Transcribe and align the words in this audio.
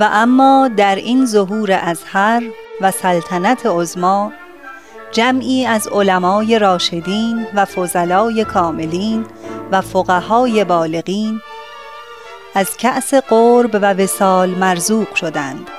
و 0.00 0.08
اما 0.12 0.70
در 0.76 0.94
این 0.94 1.26
ظهور 1.26 1.72
ازهر 1.72 2.42
و 2.80 2.90
سلطنت 2.90 3.66
عزما 3.66 4.32
جمعی 5.12 5.66
از 5.66 5.88
علمای 5.88 6.58
راشدین 6.58 7.46
و 7.54 7.64
فضلای 7.64 8.44
کاملین 8.44 9.26
و 9.72 9.80
فقهای 9.80 10.64
بالغین 10.64 11.40
از 12.54 12.76
کأس 12.76 13.14
قرب 13.14 13.74
و 13.74 13.94
وسال 13.94 14.50
مرزوق 14.50 15.14
شدند 15.14 15.70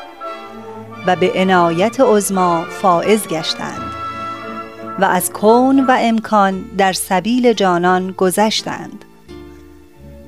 و 1.07 1.15
به 1.15 1.31
عنایت 1.35 1.99
عزما 1.99 2.65
فائز 2.81 3.27
گشتند 3.27 3.91
و 4.99 5.05
از 5.05 5.34
کون 5.34 5.85
و 5.85 5.95
امکان 5.99 6.65
در 6.77 6.93
سبیل 6.93 7.53
جانان 7.53 8.12
گذشتند. 8.12 9.05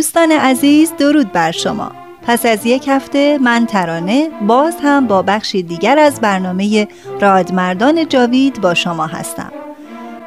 دوستان 0.00 0.32
عزیز 0.32 0.92
درود 0.98 1.32
بر 1.32 1.50
شما. 1.50 1.92
پس 2.22 2.46
از 2.46 2.66
یک 2.66 2.88
هفته 2.88 3.38
من 3.38 3.66
ترانه 3.66 4.28
باز 4.46 4.74
هم 4.82 5.06
با 5.06 5.22
بخشی 5.22 5.62
دیگر 5.62 5.98
از 5.98 6.20
برنامه 6.20 6.88
رادمردان 7.20 8.08
جاوید 8.08 8.60
با 8.60 8.74
شما 8.74 9.06
هستم. 9.06 9.52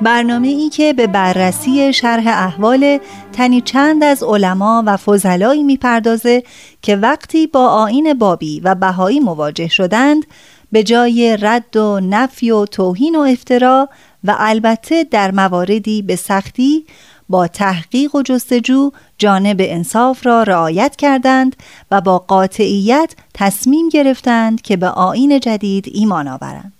برنامه 0.01 0.47
ای 0.47 0.69
که 0.69 0.93
به 0.93 1.07
بررسی 1.07 1.93
شرح 1.93 2.27
احوال 2.27 2.99
تنی 3.33 3.61
چند 3.61 4.03
از 4.03 4.23
علما 4.23 4.83
و 4.85 4.97
فضلایی 4.97 5.63
می‌پردازه 5.63 6.43
که 6.81 6.95
وقتی 6.95 7.47
با 7.47 7.67
آین 7.67 8.13
بابی 8.13 8.59
و 8.59 8.75
بهایی 8.75 9.19
مواجه 9.19 9.67
شدند 9.67 10.25
به 10.71 10.83
جای 10.83 11.37
رد 11.41 11.77
و 11.77 11.99
نفی 11.99 12.51
و 12.51 12.65
توهین 12.65 13.15
و 13.15 13.19
افترا 13.19 13.89
و 14.23 14.35
البته 14.37 15.03
در 15.03 15.31
مواردی 15.31 16.01
به 16.01 16.15
سختی 16.15 16.85
با 17.29 17.47
تحقیق 17.47 18.15
و 18.15 18.21
جستجو 18.21 18.91
جانب 19.17 19.57
انصاف 19.59 20.25
را 20.25 20.43
رعایت 20.43 20.95
کردند 20.95 21.55
و 21.91 22.01
با 22.01 22.19
قاطعیت 22.19 23.15
تصمیم 23.33 23.89
گرفتند 23.89 24.61
که 24.61 24.77
به 24.77 24.87
آین 24.87 25.39
جدید 25.39 25.85
ایمان 25.93 26.27
آورند. 26.27 26.73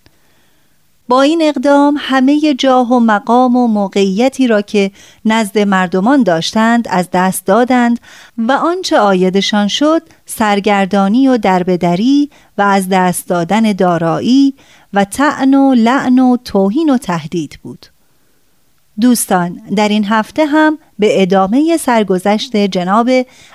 با 1.08 1.22
این 1.22 1.42
اقدام 1.42 1.96
همه 1.98 2.54
جاه 2.54 2.92
و 2.92 3.00
مقام 3.00 3.56
و 3.56 3.66
موقعیتی 3.66 4.46
را 4.46 4.62
که 4.62 4.90
نزد 5.24 5.58
مردمان 5.58 6.22
داشتند 6.22 6.88
از 6.90 7.08
دست 7.12 7.46
دادند 7.46 8.00
و 8.38 8.52
آنچه 8.52 8.98
آیدشان 8.98 9.68
شد 9.68 10.02
سرگردانی 10.26 11.28
و 11.28 11.36
دربدری 11.36 12.30
و 12.58 12.62
از 12.62 12.88
دست 12.88 13.28
دادن 13.28 13.72
دارایی 13.72 14.54
و 14.92 15.04
تعن 15.04 15.54
و 15.54 15.74
لعن 15.74 16.18
و 16.18 16.36
توهین 16.36 16.90
و 16.90 16.98
تهدید 16.98 17.58
بود. 17.62 17.86
دوستان 19.00 19.60
در 19.76 19.88
این 19.88 20.04
هفته 20.04 20.46
هم 20.46 20.78
به 20.98 21.22
ادامه 21.22 21.76
سرگذشت 21.76 22.56
جناب 22.56 23.10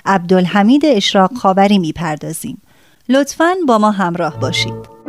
عبدالحمید 0.05 0.85
اشراق 0.85 1.33
خاوری 1.33 1.79
می‌پردازیم. 1.79 2.61
لطفاً 3.09 3.53
با 3.67 3.77
ما 3.77 3.91
همراه 3.91 4.39
باشید. 4.39 4.99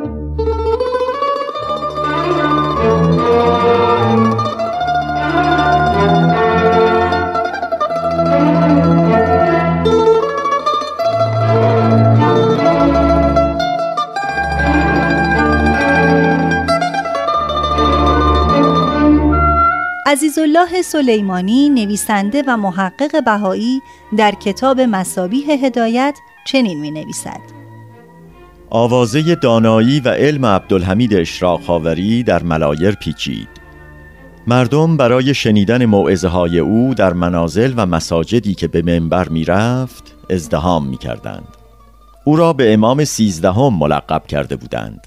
عزیزالله 20.10 20.82
سلیمانی 20.82 21.69
نویسنده 21.69 22.43
و 22.47 22.56
محقق 22.56 23.25
بهایی 23.25 23.81
در 24.16 24.32
کتاب 24.32 24.81
مسابیح 24.81 25.50
هدایت 25.65 26.19
چنین 26.47 26.81
می 26.81 26.91
نویسد 26.91 27.41
آوازه 28.71 29.34
دانایی 29.34 30.00
و 30.00 30.09
علم 30.09 30.47
عبدالحمید 30.47 31.15
اشراق 31.15 31.62
خاوری 31.62 32.22
در 32.22 32.43
ملایر 32.43 32.94
پیچید. 32.94 33.48
مردم 34.47 34.97
برای 34.97 35.34
شنیدن 35.34 35.84
موعظه 35.84 36.28
های 36.28 36.59
او 36.59 36.94
در 36.94 37.12
منازل 37.12 37.75
و 37.77 37.87
مساجدی 37.87 38.54
که 38.54 38.69
به 38.69 38.82
منبر 38.82 39.28
می 39.28 39.44
رفت 39.44 40.16
ازدهام 40.31 40.87
می 40.87 40.97
کردند. 40.97 41.48
او 42.25 42.37
را 42.37 42.53
به 42.53 42.75
امام 42.75 43.04
سیزدهم 43.04 43.78
ملقب 43.78 44.27
کرده 44.27 44.56
بودند. 44.56 45.06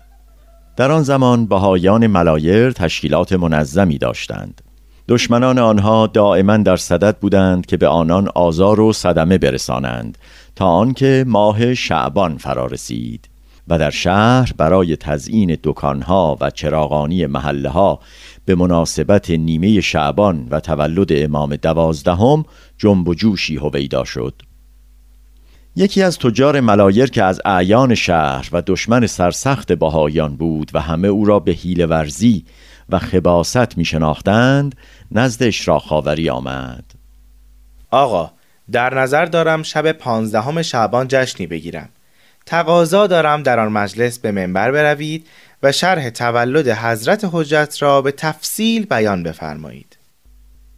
در 0.75 0.91
آن 0.91 1.03
زمان 1.03 1.45
بهایان 1.45 2.07
ملایر 2.07 2.71
تشکیلات 2.71 3.33
منظمی 3.33 3.97
داشتند. 3.97 4.61
دشمنان 5.07 5.59
آنها 5.59 6.07
دائما 6.07 6.57
در 6.57 6.77
صدد 6.77 7.17
بودند 7.17 7.65
که 7.65 7.77
به 7.77 7.87
آنان 7.87 8.29
آزار 8.35 8.79
و 8.79 8.93
صدمه 8.93 9.37
برسانند 9.37 10.17
تا 10.55 10.67
آنکه 10.67 11.25
ماه 11.27 11.73
شعبان 11.73 12.37
فرا 12.37 12.65
رسید 12.65 13.29
و 13.67 13.79
در 13.79 13.89
شهر 13.89 14.53
برای 14.57 14.95
تزیین 14.95 15.57
دکانها 15.63 16.37
و 16.41 16.49
چراغانی 16.49 17.25
محله 17.25 17.69
ها 17.69 17.99
به 18.45 18.55
مناسبت 18.55 19.29
نیمه 19.29 19.81
شعبان 19.81 20.47
و 20.51 20.59
تولد 20.59 21.09
امام 21.11 21.55
دوازدهم 21.55 22.45
جنب 22.77 23.07
و 23.07 23.13
جوشی 23.13 23.55
هویدا 23.55 24.03
شد. 24.03 24.33
یکی 25.75 26.01
از 26.01 26.19
تجار 26.19 26.59
ملایر 26.59 27.09
که 27.09 27.23
از 27.23 27.41
اعیان 27.45 27.95
شهر 27.95 28.49
و 28.51 28.61
دشمن 28.67 29.07
سرسخت 29.07 29.71
بهایان 29.71 30.35
بود 30.35 30.71
و 30.73 30.81
همه 30.81 31.07
او 31.07 31.25
را 31.25 31.39
به 31.39 31.51
حیل 31.51 31.85
ورزی 31.85 32.45
و 32.89 32.99
خباست 32.99 33.77
می 33.77 33.85
شناختند 33.85 34.75
نزد 35.11 35.43
اشراق 35.43 35.81
خاوری 35.81 36.29
آمد. 36.29 36.83
آقا 37.91 38.31
در 38.71 38.93
نظر 38.93 39.25
دارم 39.25 39.63
شب 39.63 39.91
پانزدهم 39.91 40.61
شعبان 40.61 41.07
جشنی 41.09 41.47
بگیرم. 41.47 41.89
تقاضا 42.45 43.07
دارم 43.07 43.43
در 43.43 43.59
آن 43.59 43.71
مجلس 43.71 44.19
به 44.19 44.31
منبر 44.31 44.71
بروید 44.71 45.27
و 45.63 45.71
شرح 45.71 46.09
تولد 46.09 46.67
حضرت 46.67 47.29
حجت 47.31 47.77
را 47.79 48.01
به 48.01 48.11
تفصیل 48.11 48.85
بیان 48.85 49.23
بفرمایید. 49.23 49.97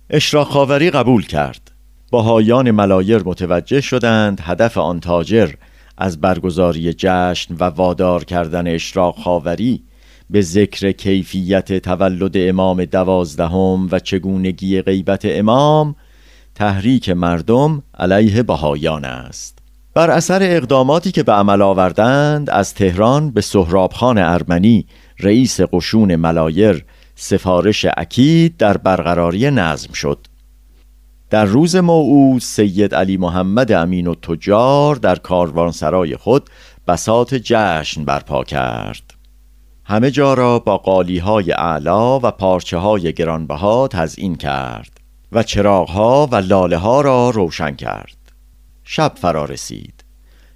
اشراق 0.09 0.47
خاوری 0.47 0.91
قبول 0.91 1.25
کرد. 1.25 1.71
باهایان 2.11 2.71
ملایر 2.71 3.21
متوجه 3.25 3.81
شدند 3.81 4.41
هدف 4.43 4.77
آن 4.77 4.99
تاجر 4.99 5.49
از 5.97 6.21
برگزاری 6.21 6.93
جشن 6.93 7.55
و 7.59 7.63
وادار 7.63 8.23
کردن 8.23 8.67
اشراق 8.67 9.15
خاوری 9.15 9.83
به 10.29 10.41
ذکر 10.41 10.91
کیفیت 10.91 11.73
تولد 11.73 12.33
امام 12.35 12.85
دوازدهم 12.85 13.87
و 13.91 13.99
چگونگی 13.99 14.81
غیبت 14.81 15.21
امام 15.25 15.95
تحریک 16.55 17.09
مردم 17.09 17.83
علیه 17.99 18.43
بهایان 18.43 19.05
است. 19.05 19.59
بر 19.93 20.09
اثر 20.09 20.39
اقداماتی 20.43 21.11
که 21.11 21.23
به 21.23 21.31
عمل 21.31 21.61
آوردند 21.61 22.49
از 22.49 22.73
تهران 22.73 23.31
به 23.31 23.41
سهرابخان 23.41 24.17
ارمنی 24.17 24.85
رئیس 25.19 25.61
قشون 25.61 26.15
ملایر 26.15 26.85
سفارش 27.15 27.85
اکید 27.97 28.57
در 28.57 28.77
برقراری 28.77 29.51
نظم 29.51 29.93
شد. 29.93 30.27
در 31.29 31.45
روز 31.45 31.75
موعود 31.75 32.41
سید 32.41 32.95
علی 32.95 33.17
محمد 33.17 33.71
امین 33.71 34.07
و 34.07 34.15
تجار 34.15 34.95
در 34.95 35.15
کاروانسرای 35.15 36.17
خود 36.17 36.49
بسات 36.87 37.35
جشن 37.35 38.05
برپا 38.05 38.43
کرد. 38.43 39.14
همه 39.87 40.11
جا 40.11 40.33
را 40.33 40.59
با 40.59 40.77
قالی 40.77 41.17
های 41.17 41.51
اعلا 41.51 42.19
و 42.19 42.31
پارچه 42.31 42.77
های 42.77 43.13
گرانبها 43.13 43.87
تزئین 43.87 44.35
کرد 44.35 44.99
و 45.31 45.43
چراغ 45.43 45.89
ها 45.89 46.27
و 46.31 46.35
لاله 46.35 46.77
ها 46.77 47.01
را 47.01 47.29
روشن 47.29 47.75
کرد. 47.75 48.17
شب 48.83 49.13
فرا 49.15 49.45
رسید. 49.45 50.03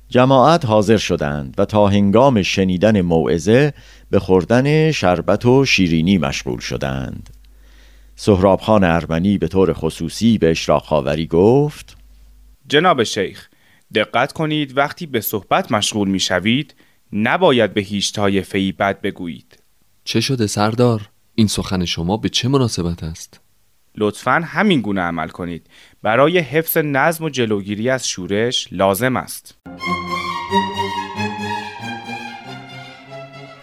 جماعت 0.10 0.66
حاضر 0.66 0.98
شدند 0.98 1.56
و 1.58 1.66
تا 1.66 1.88
هنگام 1.88 2.42
شنیدن 2.42 3.02
موعظه 3.02 3.74
به 4.10 4.20
خوردن 4.20 4.92
شربت 4.92 5.46
و 5.46 5.66
شیرینی 5.66 6.18
مشغول 6.18 6.60
شدند. 6.60 7.30
سهراب 8.16 8.62
خان 8.62 8.84
ارمنی 8.84 9.38
به 9.38 9.48
طور 9.48 9.74
خصوصی 9.74 10.38
به 10.38 10.52
اشراق 10.52 10.84
خاوری 10.84 11.28
گفت 11.28 11.98
جناب 12.68 13.04
شیخ 13.04 13.50
دقت 13.96 14.32
کنید 14.32 14.78
وقتی 14.78 15.06
به 15.06 15.22
صحبت 15.22 15.72
مشغول 15.72 16.08
می 16.08 16.20
شوید 16.20 16.76
نباید 17.14 17.74
به 17.74 17.82
هیچ 17.82 18.14
طایفه 18.14 18.72
بد 18.72 19.02
بگویید 19.02 19.60
چه 20.04 20.22
شده 20.22 20.48
سردار؟ 20.48 21.10
این 21.36 21.48
سخن 21.48 21.86
شما 21.86 22.18
به 22.18 22.30
چه 22.30 22.48
مناسبت 22.48 23.04
است؟ 23.04 23.42
لطفا 23.98 24.42
همین 24.46 24.82
گونه 24.82 25.02
عمل 25.02 25.28
کنید 25.28 25.68
برای 26.02 26.40
حفظ 26.40 26.78
نظم 26.78 27.24
و 27.24 27.30
جلوگیری 27.30 27.90
از 27.90 28.08
شورش 28.08 28.68
لازم 28.72 29.18
است 29.18 29.58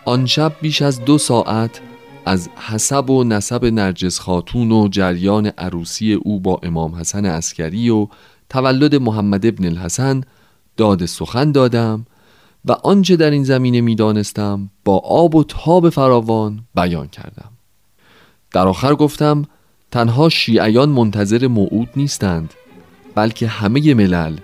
آن 0.05 0.27
شب 0.27 0.53
بیش 0.61 0.83
از 0.83 1.05
دو 1.05 1.19
ساعت 1.19 1.81
از 2.25 2.49
حسب 2.49 3.11
و 3.11 3.25
نسب 3.25 3.65
نرجس 3.65 4.19
خاتون 4.21 4.73
و 4.73 4.89
جریان 4.89 5.47
عروسی 5.47 6.13
او 6.13 6.41
با 6.41 6.61
امام 6.63 6.95
حسن 6.95 7.27
عسکری 7.27 7.91
و 7.91 8.09
تولد 8.49 8.95
محمد 8.95 9.47
ابن 9.47 9.65
الحسن 9.65 10.21
داد 10.77 11.07
سخن 11.07 11.53
دادم 11.53 12.07
و 12.67 12.73
آنچه 12.73 13.17
در 13.17 13.31
این 13.31 13.45
زمینه 13.45 13.81
می‌دانستم 13.81 14.71
با 14.85 14.99
آب 14.99 15.35
و 15.35 15.45
تاب 15.45 15.91
فراوان 15.91 16.65
بیان 16.75 17.09
کردم. 17.09 17.51
در 18.53 18.69
آخر 18.69 18.95
گفتم 18.95 19.45
تنها 19.91 20.29
شیعیان 20.29 20.89
منتظر 20.89 21.47
موعود 21.47 21.89
نیستند 21.97 22.55
بلکه 23.15 23.47
همه 23.47 23.95
ملل 23.95 24.37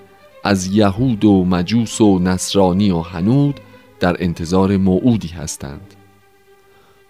از 0.45 0.67
یهود 0.67 1.25
و 1.25 1.45
مجوس 1.45 2.01
و 2.01 2.19
نصرانی 2.19 2.91
و 2.91 3.01
هنود 3.01 3.61
در 4.01 4.17
انتظار 4.19 4.77
موعودی 4.77 5.29
هستند. 5.29 5.95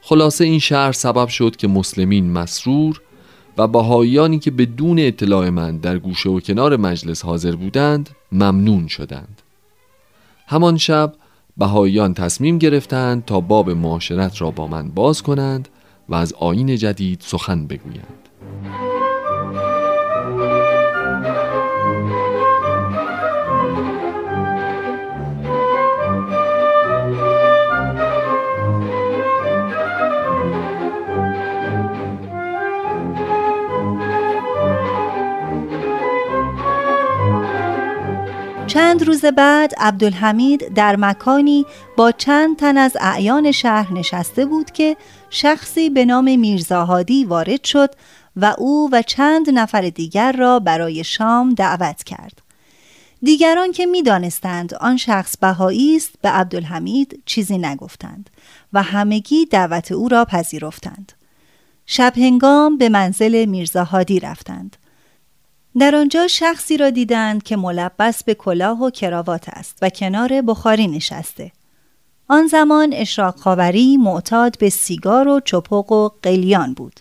خلاصه 0.00 0.44
این 0.44 0.58
شهر 0.58 0.92
سبب 0.92 1.28
شد 1.28 1.56
که 1.56 1.68
مسلمین 1.68 2.32
مسرور 2.32 3.00
و 3.58 3.68
بهاییانی 3.68 4.38
که 4.38 4.50
بدون 4.50 4.98
اطلاع 4.98 5.50
من 5.50 5.76
در 5.76 5.98
گوشه 5.98 6.30
و 6.30 6.40
کنار 6.40 6.76
مجلس 6.76 7.24
حاضر 7.24 7.56
بودند 7.56 8.10
ممنون 8.32 8.88
شدند. 8.88 9.41
همان 10.52 10.76
شب 10.76 11.12
بهاییان 11.56 12.14
تصمیم 12.14 12.58
گرفتند 12.58 13.24
تا 13.24 13.40
باب 13.40 13.70
معاشرت 13.70 14.40
را 14.40 14.50
با 14.50 14.66
من 14.66 14.88
باز 14.88 15.22
کنند 15.22 15.68
و 16.08 16.14
از 16.14 16.32
آین 16.32 16.76
جدید 16.76 17.20
سخن 17.20 17.66
بگویند. 17.66 18.28
چند 38.92 39.02
روز 39.02 39.24
بعد 39.24 39.74
عبدالحمید 39.76 40.74
در 40.74 40.96
مکانی 40.96 41.66
با 41.96 42.12
چند 42.12 42.56
تن 42.56 42.78
از 42.78 42.96
اعیان 43.00 43.52
شهر 43.52 43.92
نشسته 43.92 44.44
بود 44.44 44.70
که 44.70 44.96
شخصی 45.30 45.90
به 45.90 46.04
نام 46.04 46.38
میرزاهادی 46.38 47.24
وارد 47.24 47.64
شد 47.64 47.90
و 48.36 48.54
او 48.58 48.88
و 48.92 49.02
چند 49.02 49.50
نفر 49.50 49.80
دیگر 49.80 50.32
را 50.32 50.58
برای 50.58 51.04
شام 51.04 51.54
دعوت 51.54 52.02
کرد. 52.02 52.42
دیگران 53.22 53.72
که 53.72 53.86
می‌دانستند 53.86 54.74
آن 54.74 54.96
شخص 54.96 55.36
بهایی 55.36 55.96
است 55.96 56.12
به 56.22 56.28
عبدالحمید 56.28 57.22
چیزی 57.26 57.58
نگفتند 57.58 58.30
و 58.72 58.82
همگی 58.82 59.46
دعوت 59.46 59.92
او 59.92 60.08
را 60.08 60.24
پذیرفتند. 60.24 61.12
شب 61.86 62.12
هنگام 62.16 62.78
به 62.78 62.88
منزل 62.88 63.44
میرزاهادی 63.44 64.20
رفتند. 64.20 64.76
در 65.78 65.96
آنجا 65.96 66.28
شخصی 66.28 66.76
را 66.76 66.90
دیدند 66.90 67.42
که 67.42 67.56
ملبس 67.56 68.24
به 68.24 68.34
کلاه 68.34 68.82
و 68.82 68.90
کراوات 68.90 69.48
است 69.48 69.78
و 69.82 69.90
کنار 69.90 70.42
بخاری 70.42 70.86
نشسته. 70.86 71.52
آن 72.28 72.46
زمان 72.46 72.92
اشراق 72.92 73.36
خاوری 73.36 73.96
معتاد 73.96 74.58
به 74.58 74.70
سیگار 74.70 75.28
و 75.28 75.40
چپق 75.44 75.92
و 75.92 76.10
قلیان 76.22 76.74
بود. 76.74 77.00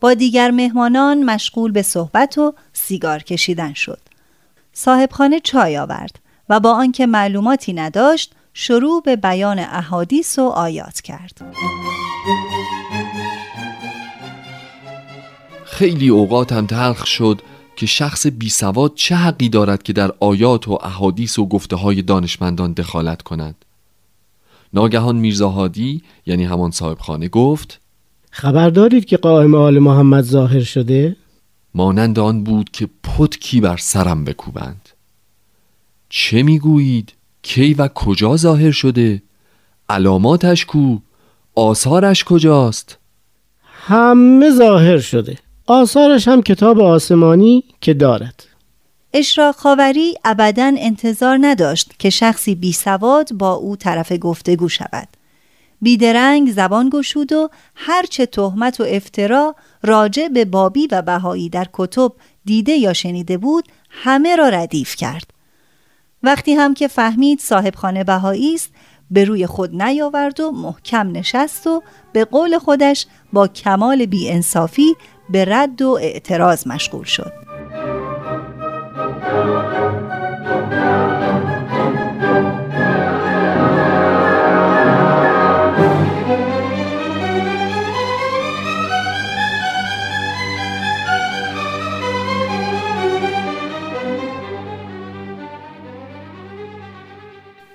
با 0.00 0.14
دیگر 0.14 0.50
مهمانان 0.50 1.22
مشغول 1.22 1.72
به 1.72 1.82
صحبت 1.82 2.38
و 2.38 2.54
سیگار 2.72 3.22
کشیدن 3.22 3.74
شد. 3.74 4.00
صاحبخانه 4.72 5.40
چای 5.40 5.78
آورد 5.78 6.18
و 6.48 6.60
با 6.60 6.72
آنکه 6.72 7.06
معلوماتی 7.06 7.72
نداشت 7.72 8.32
شروع 8.54 9.02
به 9.02 9.16
بیان 9.16 9.58
احادیث 9.58 10.38
و 10.38 10.42
آیات 10.48 11.00
کرد. 11.00 11.40
خیلی 15.64 16.08
اوقاتم 16.08 16.66
تلخ 16.66 17.06
شد 17.06 17.42
که 17.76 17.86
شخص 17.86 18.26
بی 18.26 18.48
سواد 18.48 18.94
چه 18.94 19.14
حقی 19.14 19.48
دارد 19.48 19.82
که 19.82 19.92
در 19.92 20.12
آیات 20.20 20.68
و 20.68 20.78
احادیث 20.82 21.38
و 21.38 21.46
گفته 21.46 21.76
های 21.76 22.02
دانشمندان 22.02 22.72
دخالت 22.72 23.22
کند 23.22 23.64
ناگهان 24.74 25.16
میرزاهادی 25.16 26.02
یعنی 26.26 26.44
همان 26.44 26.70
صاحب 26.70 26.98
خانه 26.98 27.28
گفت 27.28 27.80
خبر 28.30 28.70
دارید 28.70 29.04
که 29.04 29.16
قائم 29.16 29.54
آل 29.54 29.78
محمد 29.78 30.24
ظاهر 30.24 30.62
شده؟ 30.62 31.16
مانند 31.74 32.18
آن 32.18 32.44
بود 32.44 32.70
که 32.70 32.88
پتکی 33.02 33.60
بر 33.60 33.76
سرم 33.76 34.24
بکوبند 34.24 34.88
چه 36.08 36.42
می‌گویید؟ 36.42 37.12
کی 37.42 37.74
و 37.74 37.88
کجا 37.88 38.36
ظاهر 38.36 38.70
شده؟ 38.70 39.22
علاماتش 39.88 40.64
کو؟ 40.64 40.98
آثارش 41.54 42.24
کجاست؟ 42.24 42.98
همه 43.64 44.50
ظاهر 44.50 44.98
شده 44.98 45.38
آثارش 45.66 46.28
هم 46.28 46.42
کتاب 46.42 46.80
آسمانی 46.80 47.64
که 47.80 47.94
دارد 47.94 48.44
اشراق 49.14 49.54
خاوری 49.54 50.14
ابدا 50.24 50.72
انتظار 50.78 51.38
نداشت 51.40 51.98
که 51.98 52.10
شخصی 52.10 52.54
بی 52.54 52.72
سواد 52.72 53.32
با 53.32 53.52
او 53.52 53.76
طرف 53.76 54.12
گفتگو 54.12 54.68
شود. 54.68 55.08
بیدرنگ 55.82 56.52
زبان 56.52 56.90
گشود 56.92 57.32
و 57.32 57.48
هرچه 57.74 58.26
تهمت 58.26 58.80
و 58.80 58.84
افترا 58.88 59.54
راجع 59.82 60.28
به 60.28 60.44
بابی 60.44 60.86
و 60.86 61.02
بهایی 61.02 61.48
در 61.48 61.66
کتب 61.72 62.12
دیده 62.44 62.72
یا 62.72 62.92
شنیده 62.92 63.38
بود 63.38 63.64
همه 63.90 64.36
را 64.36 64.48
ردیف 64.48 64.96
کرد. 64.96 65.30
وقتی 66.22 66.52
هم 66.52 66.74
که 66.74 66.88
فهمید 66.88 67.40
صاحب 67.40 67.74
خانه 67.74 68.04
بهایی 68.04 68.54
است 68.54 68.70
به 69.10 69.24
روی 69.24 69.46
خود 69.46 69.82
نیاورد 69.82 70.40
و 70.40 70.50
محکم 70.50 71.12
نشست 71.12 71.66
و 71.66 71.82
به 72.12 72.24
قول 72.24 72.58
خودش 72.58 73.06
با 73.32 73.48
کمال 73.48 74.06
بیانصافی 74.06 74.94
به 75.30 75.44
رد 75.44 75.82
و 75.82 75.98
اعتراض 76.02 76.66
مشغول 76.66 77.04
شد. 77.04 77.32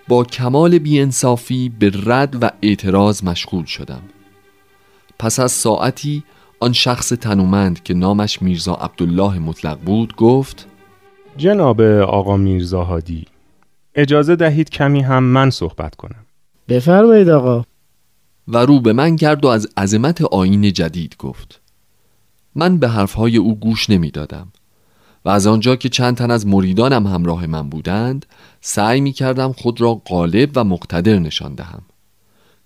با 0.07 0.23
کمال 0.23 0.77
بیانصافی 0.79 1.69
به 1.79 1.91
رد 2.05 2.43
و 2.43 2.49
اعتراض 2.61 3.23
مشغول 3.23 3.65
شدم 3.65 4.01
پس 5.19 5.39
از 5.39 5.51
ساعتی 5.51 6.23
آن 6.59 6.73
شخص 6.73 7.09
تنومند 7.09 7.83
که 7.83 7.93
نامش 7.93 8.41
میرزا 8.41 8.73
عبدالله 8.73 9.39
مطلق 9.39 9.79
بود 9.79 10.15
گفت 10.15 10.67
جناب 11.37 11.81
آقا 11.81 12.37
میرزا 12.37 12.83
هادی 12.83 13.25
اجازه 13.95 14.35
دهید 14.35 14.69
کمی 14.69 15.01
هم 15.01 15.23
من 15.23 15.49
صحبت 15.49 15.95
کنم. 15.95 16.25
بفرمایید 16.69 17.29
آقا. 17.29 17.63
و 18.47 18.57
رو 18.57 18.79
به 18.79 18.93
من 18.93 19.15
کرد 19.15 19.45
و 19.45 19.47
از 19.47 19.67
عظمت 19.77 20.21
آین 20.21 20.73
جدید 20.73 21.15
گفت. 21.19 21.61
من 22.55 22.77
به 22.77 22.87
حرفهای 22.89 23.37
او 23.37 23.59
گوش 23.59 23.89
نمی‌دادم 23.89 24.47
و 25.25 25.29
از 25.29 25.47
آنجا 25.47 25.75
که 25.75 25.89
چند 25.89 26.17
تن 26.17 26.31
از 26.31 26.47
مریدانم 26.47 27.07
همراه 27.07 27.47
من 27.47 27.69
بودند 27.69 28.25
سعی 28.61 29.01
می 29.01 29.11
کردم 29.11 29.51
خود 29.51 29.81
را 29.81 29.93
غالب 29.93 30.51
و 30.55 30.63
مقتدر 30.63 31.19
نشان 31.19 31.55
دهم. 31.55 31.81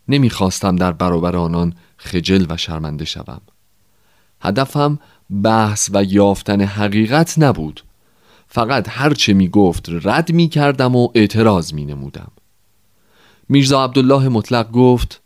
نمی‌خواستم 0.07 0.75
در 0.75 0.91
برابر 0.91 1.35
آنان 1.35 1.73
خجل 1.97 2.45
و 2.49 2.57
شرمنده 2.57 3.05
شوم. 3.05 3.41
هدفم 4.41 4.99
بحث 5.43 5.89
و 5.93 6.03
یافتن 6.03 6.61
حقیقت 6.61 7.39
نبود. 7.39 7.81
فقط 8.53 8.87
هرچه 8.89 9.33
می 9.33 9.47
گفت 9.47 9.89
رد 10.03 10.31
می 10.31 10.49
کردم 10.49 10.95
و 10.95 11.07
اعتراض 11.15 11.73
می 11.73 11.85
نمودم 11.85 12.31
میرزا 13.49 13.83
عبدالله 13.83 14.29
مطلق 14.29 14.71
گفت 14.71 15.21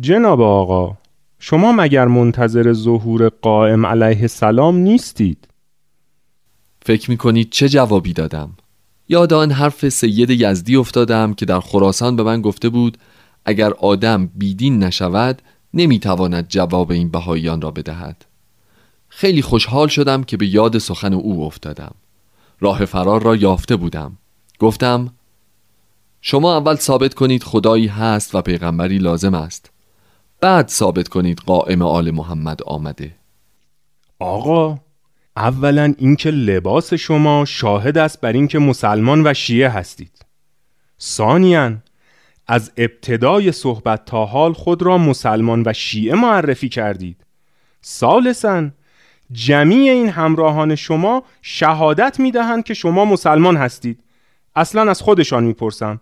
جناب 0.00 0.40
آقا 0.40 0.96
شما 1.38 1.72
مگر 1.72 2.04
منتظر 2.04 2.72
ظهور 2.72 3.28
قائم 3.28 3.86
علیه 3.86 4.20
السلام 4.20 4.76
نیستید؟ 4.76 5.48
فکر 6.82 7.10
می 7.10 7.16
کنید 7.16 7.50
چه 7.50 7.68
جوابی 7.68 8.12
دادم؟ 8.12 8.50
یاد 9.08 9.32
آن 9.32 9.50
حرف 9.50 9.88
سید 9.88 10.30
یزدی 10.30 10.76
افتادم 10.76 11.34
که 11.34 11.46
در 11.46 11.60
خراسان 11.60 12.16
به 12.16 12.22
من 12.22 12.42
گفته 12.42 12.68
بود 12.68 12.98
اگر 13.44 13.72
آدم 13.72 14.26
بیدین 14.26 14.84
نشود 14.84 15.42
نمی‌تواند 15.76 16.48
جواب 16.48 16.90
این 16.90 17.08
بهاییان 17.08 17.60
را 17.60 17.70
بدهد. 17.70 18.24
خیلی 19.08 19.42
خوشحال 19.42 19.88
شدم 19.88 20.24
که 20.24 20.36
به 20.36 20.46
یاد 20.46 20.78
سخن 20.78 21.12
او 21.12 21.44
افتادم. 21.44 21.94
راه 22.60 22.84
فرار 22.84 23.22
را 23.22 23.36
یافته 23.36 23.76
بودم. 23.76 24.18
گفتم 24.58 25.12
شما 26.20 26.56
اول 26.56 26.74
ثابت 26.74 27.14
کنید 27.14 27.42
خدایی 27.42 27.86
هست 27.86 28.34
و 28.34 28.42
پیغمبری 28.42 28.98
لازم 28.98 29.34
است. 29.34 29.70
بعد 30.40 30.68
ثابت 30.68 31.08
کنید 31.08 31.38
قائم 31.46 31.82
آل 31.82 32.10
محمد 32.10 32.62
آمده. 32.62 33.14
آقا 34.18 34.78
اولا 35.36 35.94
اینکه 35.98 36.30
لباس 36.30 36.94
شما 36.94 37.44
شاهد 37.44 37.98
است 37.98 38.20
بر 38.20 38.32
اینکه 38.32 38.58
مسلمان 38.58 39.26
و 39.26 39.34
شیعه 39.34 39.68
هستید. 39.68 40.24
ثانیا 41.00 41.76
از 42.48 42.72
ابتدای 42.76 43.52
صحبت 43.52 44.04
تا 44.04 44.26
حال 44.26 44.52
خود 44.52 44.82
را 44.82 44.98
مسلمان 44.98 45.62
و 45.66 45.72
شیعه 45.72 46.14
معرفی 46.14 46.68
کردید. 46.68 47.16
ثالثا 47.84 48.70
جمیع 49.32 49.92
این 49.92 50.08
همراهان 50.08 50.74
شما 50.74 51.22
شهادت 51.42 52.20
می‌دهند 52.20 52.64
که 52.64 52.74
شما 52.74 53.04
مسلمان 53.04 53.56
هستید. 53.56 54.00
اصلا 54.56 54.90
از 54.90 55.02
خودشان 55.02 55.44
می‌پرسم. 55.44 56.00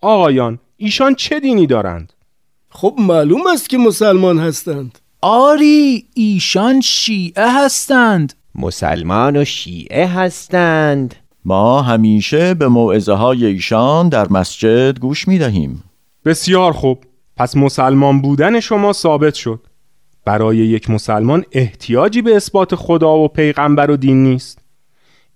آقایان 0.00 0.58
ایشان 0.76 1.14
چه 1.14 1.40
دینی 1.40 1.66
دارند؟ 1.66 2.12
خب 2.70 2.94
معلوم 2.98 3.46
است 3.46 3.68
که 3.68 3.78
مسلمان 3.78 4.38
هستند. 4.38 4.98
آری 5.20 6.06
ایشان 6.14 6.80
شیعه 6.80 7.64
هستند. 7.64 8.32
مسلمان 8.54 9.36
و 9.36 9.44
شیعه 9.44 10.06
هستند. 10.06 11.14
ما 11.48 11.82
همیشه 11.82 12.54
به 12.54 12.68
موعظه 12.68 13.12
های 13.12 13.46
ایشان 13.46 14.08
در 14.08 14.28
مسجد 14.30 14.98
گوش 14.98 15.28
می 15.28 15.38
دهیم 15.38 15.82
بسیار 16.24 16.72
خوب. 16.72 17.04
پس 17.36 17.56
مسلمان 17.56 18.22
بودن 18.22 18.60
شما 18.60 18.92
ثابت 18.92 19.34
شد. 19.34 19.66
برای 20.24 20.56
یک 20.56 20.90
مسلمان 20.90 21.44
احتیاجی 21.52 22.22
به 22.22 22.36
اثبات 22.36 22.74
خدا 22.74 23.18
و 23.18 23.28
پیغمبر 23.28 23.90
و 23.90 23.96
دین 23.96 24.22
نیست. 24.22 24.58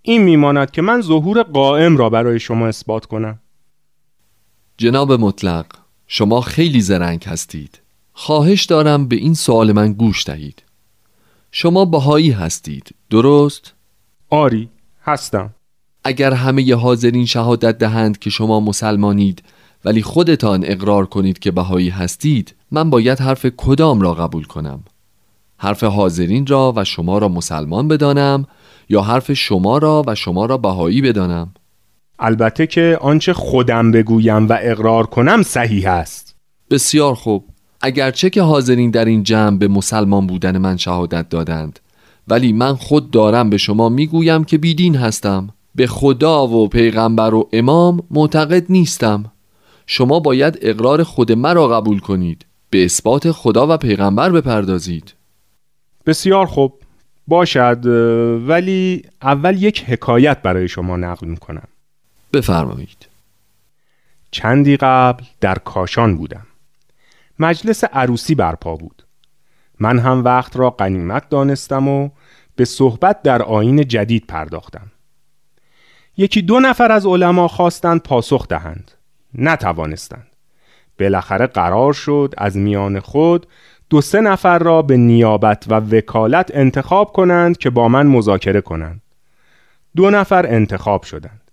این 0.01 0.21
میماند 0.21 0.71
که 0.71 0.81
من 0.81 1.01
ظهور 1.01 1.43
قائم 1.43 1.97
را 1.97 2.09
برای 2.09 2.39
شما 2.39 2.67
اثبات 2.67 3.05
کنم. 3.05 3.39
جناب 4.77 5.11
مطلق 5.11 5.65
شما 6.07 6.41
خیلی 6.41 6.81
زرنگ 6.81 7.23
هستید. 7.23 7.81
خواهش 8.13 8.65
دارم 8.65 9.07
به 9.07 9.15
این 9.15 9.33
سوال 9.33 9.71
من 9.71 9.93
گوش 9.93 10.27
دهید. 10.27 10.63
شما 11.51 11.85
بهایی 11.85 12.31
هستید 12.31 12.95
درست؟ 13.09 13.73
آری 14.29 14.69
هستم. 15.03 15.53
اگر 16.03 16.33
همه 16.33 16.75
حاضرین 16.75 17.25
شهادت 17.25 17.77
دهند 17.77 18.19
که 18.19 18.29
شما 18.29 18.59
مسلمانید 18.59 19.43
ولی 19.85 20.01
خودتان 20.01 20.63
اقرار 20.65 21.05
کنید 21.05 21.39
که 21.39 21.51
بهایی 21.51 21.89
هستید 21.89 22.55
من 22.71 22.89
باید 22.89 23.19
حرف 23.19 23.45
کدام 23.57 24.01
را 24.01 24.13
قبول 24.13 24.43
کنم؟ 24.43 24.83
حرف 25.57 25.83
حاضرین 25.83 26.47
را 26.47 26.73
و 26.75 26.83
شما 26.83 27.17
را 27.17 27.27
مسلمان 27.27 27.87
بدانم 27.87 28.45
یا 28.89 29.01
حرف 29.01 29.33
شما 29.33 29.77
را 29.77 30.03
و 30.07 30.15
شما 30.15 30.45
را 30.45 30.57
بهایی 30.57 31.01
بدانم؟ 31.01 31.53
البته 32.19 32.67
که 32.67 32.97
آنچه 33.01 33.33
خودم 33.33 33.91
بگویم 33.91 34.49
و 34.49 34.57
اقرار 34.61 35.05
کنم 35.05 35.43
صحیح 35.43 35.89
است. 35.89 36.35
بسیار 36.69 37.15
خوب. 37.15 37.45
اگرچه 37.81 38.29
که 38.29 38.41
حاضرین 38.41 38.91
در 38.91 39.05
این 39.05 39.23
جمع 39.23 39.57
به 39.57 39.67
مسلمان 39.67 40.27
بودن 40.27 40.57
من 40.57 40.77
شهادت 40.77 41.29
دادند 41.29 41.79
ولی 42.27 42.53
من 42.53 42.75
خود 42.75 43.11
دارم 43.11 43.49
به 43.49 43.57
شما 43.57 43.89
می‌گویم 43.89 44.43
که 44.43 44.57
بیدین 44.57 44.95
هستم. 44.95 45.49
به 45.75 45.87
خدا 45.87 46.47
و 46.47 46.67
پیغمبر 46.67 47.33
و 47.33 47.49
امام 47.53 48.03
معتقد 48.11 48.65
نیستم. 48.69 49.31
شما 49.87 50.19
باید 50.19 50.59
اقرار 50.61 51.03
خود 51.03 51.31
مرا 51.31 51.67
قبول 51.67 51.99
کنید. 51.99 52.45
به 52.69 52.85
اثبات 52.85 53.31
خدا 53.31 53.67
و 53.69 53.77
پیغمبر 53.77 54.29
بپردازید. 54.29 55.13
بسیار 56.05 56.45
خوب. 56.45 56.79
باشد 57.27 57.85
ولی 58.47 59.01
اول 59.21 59.63
یک 59.63 59.83
حکایت 59.87 60.41
برای 60.41 60.67
شما 60.67 60.97
نقل 60.97 61.27
می‌کنم. 61.27 61.67
بفرمایید. 62.33 63.07
چندی 64.31 64.77
قبل 64.77 65.23
در 65.41 65.55
کاشان 65.55 66.17
بودم. 66.17 66.47
مجلس 67.39 67.83
عروسی 67.83 68.35
برپا 68.35 68.75
بود. 68.75 69.03
من 69.79 69.99
هم 69.99 70.23
وقت 70.23 70.57
را 70.57 70.69
قنیمت 70.69 71.29
دانستم 71.29 71.87
و 71.87 72.09
به 72.55 72.65
صحبت 72.65 73.21
در 73.21 73.41
آین 73.41 73.87
جدید 73.87 74.25
پرداختم. 74.27 74.91
یکی 76.17 76.41
دو 76.41 76.59
نفر 76.59 76.91
از 76.91 77.05
علما 77.05 77.47
خواستند 77.47 78.01
پاسخ 78.01 78.47
دهند. 78.47 78.91
نتوانستند. 79.37 80.27
بالاخره 80.99 81.47
قرار 81.47 81.93
شد 81.93 82.33
از 82.37 82.57
میان 82.57 82.99
خود 82.99 83.47
دو 83.89 84.01
سه 84.01 84.21
نفر 84.21 84.59
را 84.59 84.81
به 84.81 84.97
نیابت 84.97 85.65
و 85.69 85.73
وکالت 85.73 86.51
انتخاب 86.53 87.13
کنند 87.13 87.57
که 87.57 87.69
با 87.69 87.87
من 87.87 88.07
مذاکره 88.07 88.61
کنند. 88.61 89.01
دو 89.95 90.09
نفر 90.09 90.45
انتخاب 90.45 91.03
شدند 91.03 91.51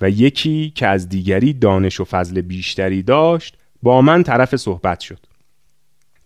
و 0.00 0.10
یکی 0.10 0.72
که 0.74 0.86
از 0.86 1.08
دیگری 1.08 1.52
دانش 1.52 2.00
و 2.00 2.04
فضل 2.04 2.40
بیشتری 2.40 3.02
داشت 3.02 3.56
با 3.82 4.00
من 4.02 4.22
طرف 4.22 4.56
صحبت 4.56 5.00
شد. 5.00 5.18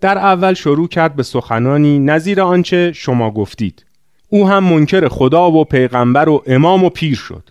در 0.00 0.18
اول 0.18 0.54
شروع 0.54 0.88
کرد 0.88 1.16
به 1.16 1.22
سخنانی 1.22 1.98
نظیر 1.98 2.40
آنچه 2.40 2.92
شما 2.92 3.30
گفتید. 3.30 3.84
او 4.30 4.48
هم 4.48 4.64
منکر 4.64 5.08
خدا 5.08 5.50
و 5.50 5.64
پیغمبر 5.64 6.28
و 6.28 6.42
امام 6.46 6.84
و 6.84 6.90
پیر 6.90 7.16
شد. 7.16 7.50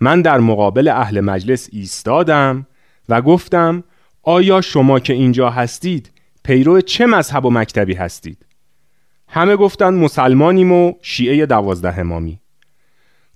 من 0.00 0.22
در 0.22 0.38
مقابل 0.38 0.88
اهل 0.88 1.20
مجلس 1.20 1.68
ایستادم 1.72 2.66
و 3.08 3.22
گفتم 3.22 3.84
آیا 4.22 4.60
شما 4.60 5.00
که 5.00 5.12
اینجا 5.12 5.50
هستید 5.50 6.10
پیرو 6.44 6.80
چه 6.80 7.06
مذهب 7.06 7.44
و 7.44 7.50
مکتبی 7.50 7.94
هستید؟ 7.94 8.46
همه 9.28 9.56
گفتند 9.56 9.94
مسلمانیم 9.94 10.72
و 10.72 10.92
شیعه 11.02 11.46
دوازده 11.46 11.98
امامی 11.98 12.40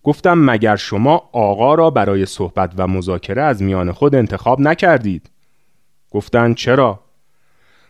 گفتم 0.02 0.38
مگر 0.50 0.76
شما 0.76 1.28
آقا 1.32 1.74
را 1.74 1.90
برای 1.90 2.26
صحبت 2.26 2.72
و 2.76 2.86
مذاکره 2.86 3.42
از 3.42 3.62
میان 3.62 3.92
خود 3.92 4.14
انتخاب 4.14 4.60
نکردید؟ 4.60 5.30
گفتند 6.10 6.56
چرا؟ 6.56 7.00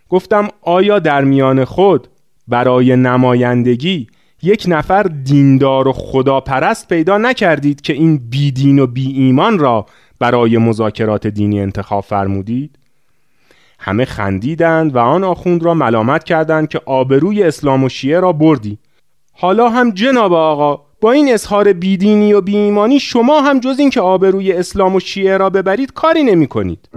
گفتم 0.09 0.49
آیا 0.62 0.99
در 0.99 1.25
میان 1.25 1.65
خود 1.65 2.09
برای 2.49 2.97
نمایندگی 2.97 4.07
یک 4.42 4.64
نفر 4.68 5.02
دیندار 5.02 5.88
و 5.88 5.92
خداپرست 5.92 6.88
پیدا 6.88 7.18
نکردید 7.18 7.80
که 7.80 7.92
این 7.92 8.16
بیدین 8.30 8.78
و 8.78 8.87
بی 8.87 9.12
ایمان 9.12 9.59
را 9.59 9.87
برای 10.18 10.59
مذاکرات 10.59 11.26
دینی 11.26 11.61
انتخاب 11.61 12.04
فرمودید 12.04 12.78
همه 13.78 14.04
خندیدند 14.04 14.95
و 14.97 14.99
آن 14.99 15.25
آخوند 15.25 15.62
را 15.62 15.75
ملامت 15.75 16.25
کردند 16.25 16.68
که 16.68 16.80
آبروی 16.87 17.42
اسلام 17.42 17.85
و 17.85 17.88
شیعه 17.88 18.21
را 18.21 18.33
بردی 18.33 18.78
حالا 19.33 19.68
هم 19.68 19.90
جناب 19.90 20.33
آقا 20.33 20.83
با 21.00 21.12
این 21.12 21.33
اظهار 21.33 21.73
بیدینی 21.73 22.33
و 22.33 22.40
بی 22.40 22.57
ایمانی 22.57 23.00
شما 23.00 23.40
هم 23.40 23.61
جز 23.61 23.78
این 23.78 23.90
که 23.90 24.00
آبروی 24.00 24.52
اسلام 24.52 24.95
و 24.95 25.00
شیعه 25.00 25.37
را 25.37 25.50
ببرید 25.50 25.92
کاری 25.92 26.23
نمی 26.23 26.47
کنید. 26.47 26.88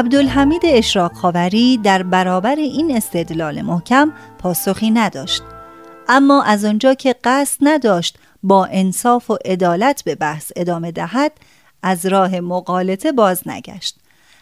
عبدالحمید 0.00 0.62
اشراق 0.64 1.12
خاوری 1.12 1.76
در 1.76 2.02
برابر 2.02 2.54
این 2.56 2.96
استدلال 2.96 3.62
محکم 3.62 4.12
پاسخی 4.38 4.90
نداشت. 4.90 5.42
اما 6.08 6.42
از 6.42 6.64
آنجا 6.64 6.94
که 6.94 7.14
قصد 7.24 7.58
نداشت 7.60 8.18
با 8.42 8.68
انصاف 8.70 9.30
و 9.30 9.38
عدالت 9.44 10.04
به 10.04 10.14
بحث 10.14 10.52
ادامه 10.56 10.92
دهد 10.92 11.32
از 11.82 12.06
راه 12.06 12.40
مقالطه 12.40 13.12
باز 13.12 13.48
نگشت. 13.48 13.96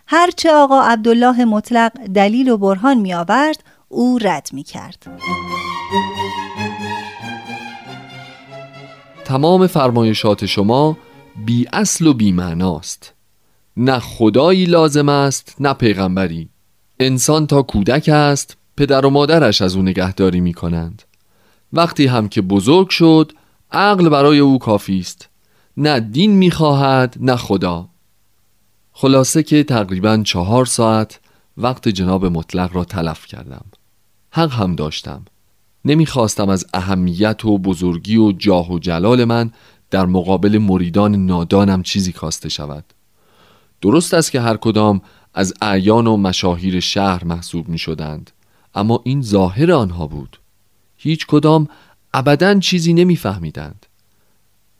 هرچه 0.06 0.52
آقا 0.52 0.82
عبدالله 0.82 1.44
مطلق 1.44 1.92
دلیل 2.14 2.48
و 2.48 2.56
برهان 2.56 2.98
می 2.98 3.14
آورد 3.14 3.64
او 3.88 4.18
رد 4.18 4.48
می 4.52 4.62
کرد 4.62 5.06
تمام 9.24 9.66
فرمایشات 9.66 10.46
شما 10.46 10.98
بی 11.46 11.66
اصل 11.72 12.06
و 12.06 12.14
بی 12.14 12.32
معناست. 12.32 13.17
نه 13.80 13.98
خدایی 13.98 14.64
لازم 14.64 15.08
است 15.08 15.56
نه 15.60 15.72
پیغمبری. 15.72 16.48
انسان 17.00 17.46
تا 17.46 17.62
کودک 17.62 18.08
است 18.08 18.56
پدر 18.76 19.06
و 19.06 19.10
مادرش 19.10 19.62
از 19.62 19.76
او 19.76 19.82
نگهداری 19.82 20.40
می 20.40 20.54
کنند 20.54 21.02
وقتی 21.72 22.06
هم 22.06 22.28
که 22.28 22.42
بزرگ 22.42 22.88
شد 22.88 23.32
عقل 23.72 24.08
برای 24.08 24.38
او 24.38 24.58
کافی 24.58 24.98
است. 24.98 25.28
نه 25.76 26.00
دین 26.00 26.32
می 26.32 26.50
خواهد 26.50 27.16
نه 27.20 27.36
خدا. 27.36 27.88
خلاصه 28.92 29.42
که 29.42 29.64
تقریبا 29.64 30.22
چهار 30.24 30.66
ساعت 30.66 31.20
وقت 31.56 31.88
جناب 31.88 32.26
مطلق 32.26 32.76
را 32.76 32.84
تلف 32.84 33.26
کردم. 33.26 33.64
حق 34.30 34.52
هم 34.52 34.74
داشتم. 34.74 35.24
نمی‌خواستم 35.84 36.48
از 36.48 36.66
اهمیت 36.74 37.44
و 37.44 37.58
بزرگی 37.58 38.16
و 38.16 38.32
جاه 38.32 38.72
و 38.72 38.78
جلال 38.78 39.24
من 39.24 39.50
در 39.90 40.06
مقابل 40.06 40.58
مریدان 40.58 41.26
نادانم 41.26 41.82
چیزی 41.82 42.12
کاسته 42.12 42.48
شود. 42.48 42.84
درست 43.80 44.14
است 44.14 44.32
که 44.32 44.40
هر 44.40 44.56
کدام 44.56 45.00
از 45.34 45.54
اعیان 45.62 46.06
و 46.06 46.16
مشاهیر 46.16 46.80
شهر 46.80 47.24
محسوب 47.24 47.68
می 47.68 47.78
شدند 47.78 48.30
اما 48.74 49.00
این 49.04 49.22
ظاهر 49.22 49.72
آنها 49.72 50.06
بود. 50.06 50.38
هیچ 50.96 51.26
کدام 51.26 51.68
ابدا 52.14 52.60
چیزی 52.60 52.92
نمیفهمیدند. 52.92 53.86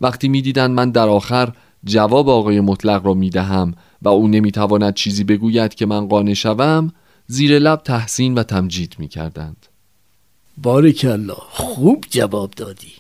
وقتی 0.01 0.29
می‌دیدند 0.29 0.71
من 0.71 0.91
در 0.91 1.09
آخر 1.09 1.53
جواب 1.85 2.29
آقای 2.29 2.61
مطلق 2.61 3.07
را 3.07 3.15
می‌دهم 3.15 3.75
و 4.03 4.09
او 4.09 4.29
نمی‌تواند 4.29 4.95
چیزی 4.95 5.25
بگوید 5.25 5.75
که 5.75 5.87
من 5.87 6.09
قانع 6.09 6.35
شوم 6.35 6.93
زیر 7.27 7.59
لب 7.59 7.83
تحسین 7.83 8.35
و 8.35 8.43
تمجید 8.43 8.97
می‌کردند. 8.99 9.67
بارکالله 10.63 11.37
خوب 11.51 12.05
جواب 12.11 12.51
دادی. 12.51 12.93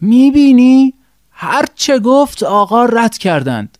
می‌بینی؟ 0.00 0.94
هر 1.30 1.64
چه 1.74 1.98
گفت 1.98 2.42
آقا 2.42 2.84
رد 2.84 3.18
کردند. 3.18 3.78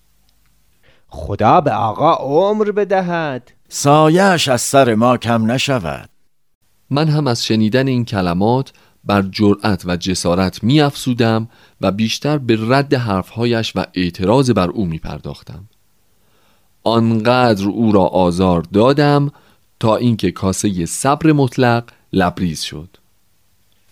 خدا 1.15 1.61
به 1.61 1.73
آقا 1.73 2.13
عمر 2.15 2.71
بدهد. 2.71 3.53
سایش 3.69 4.49
از 4.49 4.61
سر 4.61 4.95
ما 4.95 5.17
کم 5.17 5.51
نشود. 5.51 6.09
من 6.91 7.09
هم 7.09 7.27
از 7.27 7.45
شنیدن 7.45 7.89
این 7.89 8.05
کلمات 8.05 8.73
بر 9.05 9.23
جرأت 9.23 9.83
و 9.87 9.97
جسارت 9.97 10.65
می 10.65 10.81
افسودم 10.81 11.49
و 11.81 11.91
بیشتر 11.91 12.39
به 12.39 12.59
رد 12.61 12.95
حرفهایش 12.95 13.73
و 13.77 13.85
اعتراض 13.95 14.51
بر 14.51 14.71
او 14.71 14.85
می 14.85 14.99
پرداختم 14.99 15.65
آنقدر 16.85 17.69
او 17.69 17.93
را 17.93 18.03
آزار 18.03 18.63
دادم 18.63 19.31
تا 19.81 19.97
اینکه 19.97 20.31
کاسه 20.31 20.87
صبر 20.87 21.33
مطلق 21.33 21.85
لبریز 22.13 22.61
شد. 22.61 22.97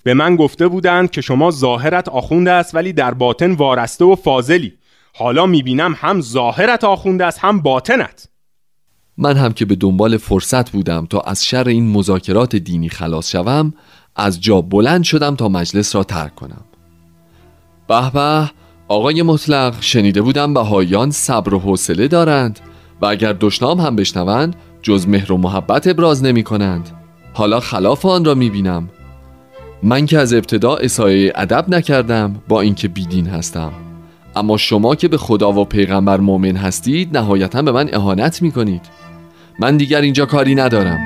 به 0.03 0.15
من 0.15 0.37
گفته 0.37 0.69
بودند 0.69 1.11
که 1.11 1.21
شما 1.21 1.51
ظاهرت 1.51 2.09
آخونده 2.09 2.51
است 2.51 2.75
ولی 2.75 2.93
در 2.93 3.15
باطن 3.15 3.53
وارسته 3.53 4.05
و 4.05 4.15
فاضلی. 4.15 4.73
حالا 5.15 5.47
می‌بینم 5.47 5.95
هم 5.97 6.21
ظاهرت 6.21 6.85
آخونده 6.85 7.25
است 7.25 7.39
هم 7.39 7.61
باطنت. 7.61 8.29
من 9.19 9.37
هم 9.37 9.53
که 9.53 9.65
به 9.65 9.75
دنبال 9.75 10.17
فرصت 10.17 10.71
بودم 10.71 11.07
تا 11.07 11.21
از 11.21 11.47
شر 11.47 11.69
این 11.69 11.91
مذاکرات 11.93 12.57
دینی 12.57 12.89
خلاص 12.89 13.31
شوم 13.31 13.73
از 14.17 14.41
جا 14.41 14.61
بلند 14.61 15.05
شدم 15.05 15.37
تا 15.37 15.49
مجلس 15.49 15.97
را 15.97 16.05
ترک 16.05 16.35
کنم. 16.35 16.65
به 17.89 18.11
به 18.11 18.51
آقای 18.89 19.23
مطلق 19.23 19.75
شنیده 19.81 20.23
بودم 20.23 20.55
بهایان 20.55 21.11
صبر 21.11 21.55
و 21.55 21.59
حوصله 21.59 22.09
دارند 22.09 22.61
و 23.01 23.07
اگر 23.07 23.37
دشنام 23.41 23.81
هم 23.81 23.97
بشنوند 23.97 24.57
جز 24.83 25.09
مهر 25.09 25.33
و 25.33 25.37
محبت 25.37 25.87
ابراز 25.87 26.23
نمی 26.23 26.43
کنند. 26.43 26.91
حالا 27.33 27.61
خلاف 27.61 28.07
آن 28.07 28.25
را 28.25 28.35
می 28.35 28.51
بینم. 28.51 28.89
من 29.83 30.07
که 30.07 30.19
از 30.19 30.33
ابتدا 30.33 30.77
اسایه 30.77 31.33
ادب 31.37 31.65
نکردم 31.69 32.43
با 32.49 32.61
اینکه 32.61 32.89
بیدین 32.89 33.27
هستم. 33.27 33.73
اما 34.37 34.57
شما 34.57 34.95
که 34.95 35.09
به 35.09 35.17
خدا 35.17 35.53
و 35.53 35.65
پیغمبر 35.65 36.21
مؤمن 36.21 36.57
هستید 36.57 37.17
نهایتا 37.17 37.63
به 37.63 37.73
من 37.73 37.95
اهانت 37.95 38.43
می 38.43 38.53
کنید 38.53 38.83
من 39.61 39.77
دیگر 39.77 40.01
اینجا 40.01 40.27
کاری 40.27 40.55
ندارم. 40.55 40.99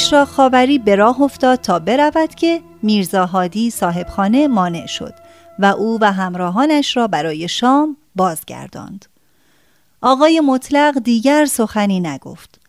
اشراق 0.00 0.28
خاوری 0.28 0.78
به 0.78 0.96
راه 0.96 1.20
افتاد 1.20 1.60
تا 1.60 1.78
برود 1.78 2.34
که 2.34 2.60
میرزا 2.82 3.26
هادی 3.26 3.70
صاحبخانه 3.70 4.48
مانع 4.48 4.86
شد 4.86 5.14
و 5.58 5.64
او 5.64 5.98
و 6.00 6.12
همراهانش 6.12 6.96
را 6.96 7.08
برای 7.08 7.48
شام 7.48 7.96
بازگرداند. 8.16 9.04
آقای 10.02 10.40
مطلق 10.40 10.98
دیگر 10.98 11.44
سخنی 11.44 12.00
نگفت. 12.00 12.60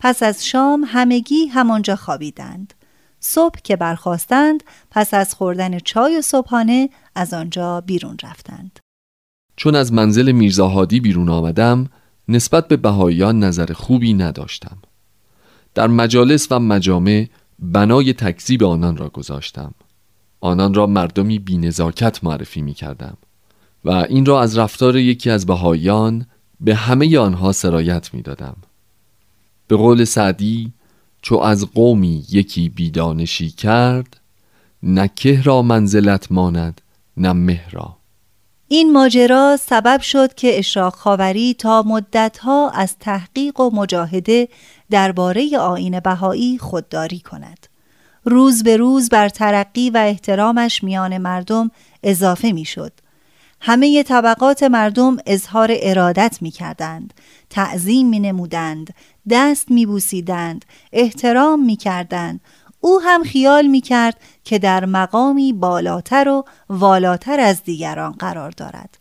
پس 0.00 0.22
از 0.22 0.46
شام 0.46 0.84
همگی 0.86 1.46
همانجا 1.46 1.96
خوابیدند. 1.96 2.74
صبح 3.20 3.58
که 3.64 3.76
برخواستند 3.76 4.62
پس 4.90 5.14
از 5.14 5.34
خوردن 5.34 5.78
چای 5.78 6.16
و 6.16 6.20
صبحانه 6.20 6.90
از 7.14 7.34
آنجا 7.34 7.80
بیرون 7.80 8.16
رفتند. 8.22 8.78
چون 9.56 9.74
از 9.74 9.92
منزل 9.92 10.32
میرزا 10.32 10.68
هادی 10.68 11.00
بیرون 11.00 11.28
آمدم 11.28 11.88
نسبت 12.28 12.68
به 12.68 12.76
بهاییان 12.76 13.38
نظر 13.44 13.72
خوبی 13.72 14.14
نداشتم. 14.14 14.78
در 15.74 15.86
مجالس 15.86 16.52
و 16.52 16.58
مجامع 16.58 17.26
بنای 17.58 18.12
تکذیب 18.12 18.64
آنان 18.64 18.96
را 18.96 19.08
گذاشتم 19.08 19.74
آنان 20.40 20.74
را 20.74 20.86
مردمی 20.86 21.38
بینزاکت 21.38 22.24
معرفی 22.24 22.62
می 22.62 22.74
کردم 22.74 23.16
و 23.84 23.90
این 23.90 24.26
را 24.26 24.42
از 24.42 24.58
رفتار 24.58 24.96
یکی 24.96 25.30
از 25.30 25.46
بهایان 25.46 26.26
به 26.60 26.74
همه 26.74 27.18
آنها 27.18 27.52
سرایت 27.52 28.14
می 28.14 28.22
دادم. 28.22 28.56
به 29.68 29.76
قول 29.76 30.04
سعدی 30.04 30.72
چو 31.22 31.38
از 31.38 31.66
قومی 31.74 32.24
یکی 32.30 32.68
بیدانشی 32.68 33.50
کرد 33.50 34.20
نکه 34.82 35.42
را 35.42 35.62
منزلت 35.62 36.32
ماند 36.32 36.80
نه 37.16 37.32
مهرا 37.32 37.96
این 38.68 38.92
ماجرا 38.92 39.56
سبب 39.60 40.00
شد 40.00 40.34
که 40.34 40.58
اشراق 40.58 40.94
خاوری 40.94 41.54
تا 41.54 41.82
مدتها 41.82 42.70
از 42.70 42.96
تحقیق 42.98 43.60
و 43.60 43.70
مجاهده 43.74 44.48
درباره 44.92 45.58
آین 45.58 46.00
بهایی 46.00 46.58
خودداری 46.58 47.20
کند. 47.20 47.66
روز 48.24 48.62
به 48.62 48.76
روز 48.76 49.08
بر 49.08 49.28
ترقی 49.28 49.90
و 49.90 49.96
احترامش 49.96 50.84
میان 50.84 51.18
مردم 51.18 51.70
اضافه 52.02 52.52
می 52.52 52.64
شد. 52.64 52.92
همه 53.60 54.02
طبقات 54.02 54.62
مردم 54.62 55.16
اظهار 55.26 55.70
ارادت 55.82 56.38
می 56.40 56.50
کردند، 56.50 57.14
تعظیم 57.50 58.08
می 58.08 58.20
نمودند، 58.20 58.94
دست 59.30 59.70
می 59.70 59.86
بوسیدند، 59.86 60.64
احترام 60.92 61.64
می 61.64 61.76
کردند. 61.76 62.40
او 62.80 63.00
هم 63.00 63.22
خیال 63.22 63.66
می 63.66 63.80
کرد 63.80 64.20
که 64.44 64.58
در 64.58 64.84
مقامی 64.84 65.52
بالاتر 65.52 66.28
و 66.28 66.44
والاتر 66.68 67.40
از 67.40 67.62
دیگران 67.62 68.12
قرار 68.12 68.50
دارد. 68.50 68.98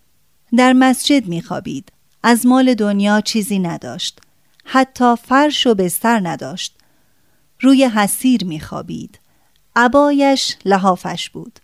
در 0.58 0.74
مسجد 0.74 1.28
می 1.28 1.42
خوابید. 1.42 1.92
از 2.24 2.46
مال 2.46 2.74
دنیا 2.74 3.22
چیزی 3.22 3.60
نداشت. 3.60 4.22
حتی 4.66 5.16
فرش 5.16 5.68
و 5.68 5.76
بستر 5.76 6.20
نداشت. 6.24 6.78
روی 7.62 7.86
حسیر 7.86 8.46
می 8.46 8.60
خوابید. 8.60 9.20
عبایش 9.76 10.58
لحافش 10.66 11.30
بود. 11.30 11.60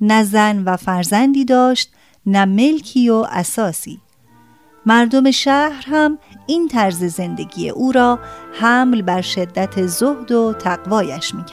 نه 0.00 0.24
زن 0.24 0.64
و 0.64 0.76
فرزندی 0.76 1.44
داشت 1.44 1.92
نه 2.26 2.44
ملکی 2.44 3.10
و 3.10 3.26
اساسی. 3.30 4.00
مردم 4.86 5.30
شهر 5.30 5.84
هم 5.86 6.18
این 6.46 6.68
طرز 6.68 7.04
زندگی 7.04 7.70
او 7.70 7.92
را 7.92 8.18
حمل 8.60 9.02
بر 9.02 9.20
شدت 9.20 9.86
زهد 9.86 10.32
و 10.32 10.52
تقوایش 10.52 11.34
می 11.34 11.44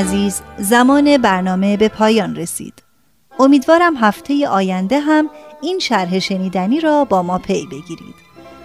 عزیز 0.00 0.40
زمان 0.58 1.16
برنامه 1.18 1.76
به 1.76 1.88
پایان 1.88 2.36
رسید. 2.36 2.82
امیدوارم 3.38 3.96
هفته 3.96 4.48
آینده 4.48 5.00
هم 5.00 5.30
این 5.62 5.78
شرح 5.78 6.18
شنیدنی 6.18 6.80
را 6.80 7.04
با 7.04 7.22
ما 7.22 7.38
پی 7.38 7.66
بگیرید. 7.66 8.14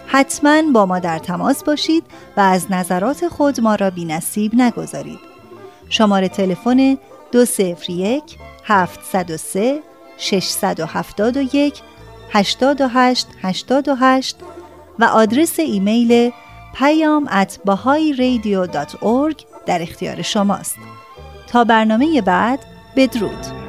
حتما 0.07 0.61
با 0.73 0.85
ما 0.85 0.99
در 0.99 1.19
تماس 1.19 1.63
باشید 1.63 2.03
و 2.37 2.41
از 2.41 2.71
نظرات 2.71 3.27
خود 3.27 3.61
ما 3.61 3.75
را 3.75 3.89
بی 3.89 4.05
نصیب 4.05 4.55
نگذارید. 4.55 5.19
شماره 5.89 6.29
تلفن 6.29 6.97
201 7.31 8.23
703 8.63 9.79
671 10.17 11.81
828 12.31 13.27
88 13.41 14.35
و 14.99 15.03
آدرس 15.03 15.59
ایمیل 15.59 16.31
پیام 16.73 17.27
at 17.27 17.57
در 19.65 19.81
اختیار 19.81 20.21
شماست. 20.21 20.75
تا 21.55 21.63
برنامه 21.63 22.21
بعد 22.21 22.59
بدرود. 22.95 23.64